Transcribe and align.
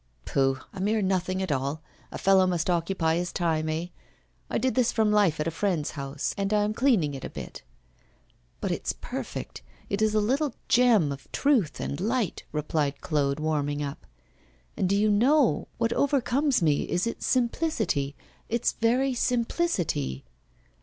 'Pooh! 0.25 0.57
A 0.73 0.81
mere 0.81 0.99
nothing 1.03 1.43
at 1.43 1.51
all. 1.51 1.83
A 2.11 2.17
fellow 2.17 2.47
must 2.47 2.71
occupy 2.71 3.17
his 3.17 3.31
time, 3.31 3.69
eh? 3.69 3.89
I 4.49 4.57
did 4.57 4.73
this 4.73 4.91
from 4.91 5.11
life 5.11 5.39
at 5.39 5.45
a 5.45 5.51
friend's 5.51 5.91
house, 5.91 6.33
and 6.39 6.51
I 6.51 6.63
am 6.63 6.73
cleaning 6.73 7.13
it 7.13 7.23
a 7.23 7.29
bit.' 7.29 7.61
'But 8.61 8.71
it's 8.71 8.93
perfect 8.93 9.61
it 9.91 10.01
is 10.01 10.15
a 10.15 10.19
little 10.19 10.55
gem 10.67 11.11
of 11.11 11.31
truth 11.31 11.79
and 11.79 12.01
light,' 12.01 12.43
replied 12.51 13.01
Claude, 13.01 13.39
warming 13.39 13.83
up. 13.83 14.07
'And 14.75 14.89
do 14.89 14.95
you 14.95 15.11
know, 15.11 15.67
what 15.77 15.93
overcomes 15.93 16.63
me 16.63 16.81
is 16.89 17.05
its 17.05 17.27
simplicity, 17.27 18.15
its 18.49 18.71
very 18.71 19.13
simplicity. 19.13 20.25